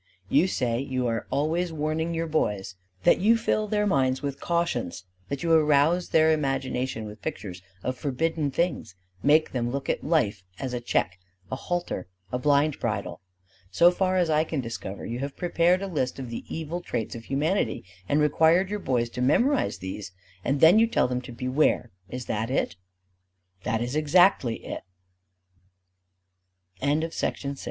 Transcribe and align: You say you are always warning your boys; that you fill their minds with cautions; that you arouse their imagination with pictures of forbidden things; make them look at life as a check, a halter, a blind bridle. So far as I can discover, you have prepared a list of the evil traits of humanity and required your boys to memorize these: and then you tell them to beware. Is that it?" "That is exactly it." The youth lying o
You 0.29 0.47
say 0.47 0.79
you 0.79 1.05
are 1.05 1.27
always 1.29 1.71
warning 1.71 2.15
your 2.15 2.25
boys; 2.25 2.73
that 3.03 3.19
you 3.19 3.37
fill 3.37 3.67
their 3.67 3.85
minds 3.85 4.23
with 4.23 4.39
cautions; 4.41 5.05
that 5.29 5.43
you 5.43 5.51
arouse 5.53 6.09
their 6.09 6.31
imagination 6.31 7.05
with 7.05 7.21
pictures 7.21 7.61
of 7.83 7.95
forbidden 7.99 8.49
things; 8.49 8.95
make 9.21 9.51
them 9.51 9.69
look 9.69 9.89
at 9.91 10.03
life 10.03 10.41
as 10.57 10.73
a 10.73 10.81
check, 10.81 11.19
a 11.51 11.55
halter, 11.55 12.07
a 12.31 12.39
blind 12.39 12.79
bridle. 12.79 13.21
So 13.69 13.91
far 13.91 14.17
as 14.17 14.27
I 14.27 14.43
can 14.43 14.59
discover, 14.59 15.05
you 15.05 15.19
have 15.19 15.37
prepared 15.37 15.83
a 15.83 15.87
list 15.87 16.17
of 16.17 16.31
the 16.31 16.45
evil 16.49 16.81
traits 16.81 17.13
of 17.13 17.25
humanity 17.25 17.83
and 18.09 18.19
required 18.19 18.71
your 18.71 18.79
boys 18.79 19.07
to 19.11 19.21
memorize 19.21 19.77
these: 19.77 20.13
and 20.43 20.61
then 20.61 20.79
you 20.79 20.87
tell 20.87 21.07
them 21.07 21.21
to 21.21 21.31
beware. 21.31 21.91
Is 22.09 22.25
that 22.25 22.49
it?" 22.49 22.75
"That 23.65 23.83
is 23.83 23.95
exactly 23.95 24.65
it." 24.65 24.81
The 26.81 26.87
youth 26.87 27.21
lying 27.43 27.51
o 27.53 27.57